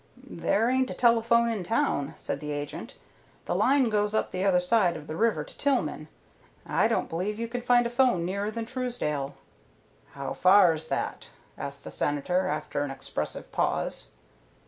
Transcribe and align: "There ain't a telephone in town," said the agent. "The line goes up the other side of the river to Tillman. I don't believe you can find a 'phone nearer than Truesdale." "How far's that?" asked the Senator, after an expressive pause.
"There 0.25 0.67
ain't 0.67 0.89
a 0.89 0.95
telephone 0.95 1.49
in 1.49 1.63
town," 1.63 2.15
said 2.17 2.39
the 2.39 2.51
agent. 2.51 2.95
"The 3.45 3.53
line 3.53 3.87
goes 3.89 4.15
up 4.15 4.31
the 4.31 4.43
other 4.43 4.59
side 4.59 4.97
of 4.97 5.05
the 5.05 5.15
river 5.15 5.43
to 5.43 5.55
Tillman. 5.55 6.07
I 6.65 6.87
don't 6.87 7.07
believe 7.07 7.37
you 7.37 7.47
can 7.47 7.61
find 7.61 7.85
a 7.85 7.89
'phone 7.91 8.25
nearer 8.25 8.49
than 8.49 8.65
Truesdale." 8.65 9.35
"How 10.13 10.33
far's 10.33 10.87
that?" 10.87 11.29
asked 11.55 11.83
the 11.83 11.91
Senator, 11.91 12.47
after 12.47 12.81
an 12.81 12.89
expressive 12.89 13.51
pause. 13.51 14.09